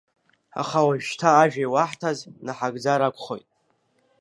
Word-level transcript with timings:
Аха 0.61 0.87
уажәшьҭа 0.87 1.29
ажәа 1.41 1.61
иуаҳҭаз 1.65 2.19
наҳагӡар 2.45 3.01
акәхоит. 3.07 3.47